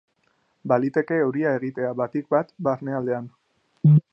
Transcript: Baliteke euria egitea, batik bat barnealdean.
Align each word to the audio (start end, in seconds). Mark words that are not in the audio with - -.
Baliteke 0.71 1.19
euria 1.25 1.51
egitea, 1.59 1.91
batik 2.01 2.33
bat 2.37 2.51
barnealdean. 2.69 3.29